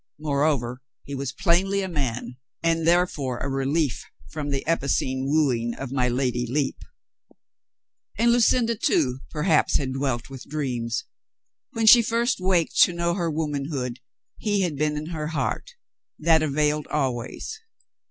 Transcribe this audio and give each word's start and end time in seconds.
Moreover, 0.17 0.81
he 1.03 1.13
was 1.13 1.31
plainly 1.31 1.81
a 1.83 1.87
man, 1.87 2.37
and 2.63 2.87
therefore 2.87 3.37
a. 3.37 3.47
relief 3.47 4.03
from 4.31 4.49
the 4.49 4.65
epicene 4.65 5.27
wooing 5.27 5.75
of 5.75 5.91
my 5.91 6.09
Lady 6.09 6.47
Lepe, 6.47 6.81
And 8.17 8.31
Lucinda, 8.31 8.73
too, 8.73 9.19
perhaps, 9.29 9.77
had 9.77 9.93
dwelt 9.93 10.27
with 10.27 10.49
dreams. 10.49 11.03
When 11.73 11.85
she 11.85 12.01
first 12.01 12.39
waked 12.39 12.77
to 12.77 12.93
know 12.93 13.13
her 13.13 13.29
womanhood 13.29 13.99
he 14.39 14.61
had 14.61 14.75
been 14.75 14.97
in 14.97 15.09
her 15.09 15.27
heart. 15.27 15.69
That 16.17 16.41
availed 16.41 16.87
always. 16.87 17.59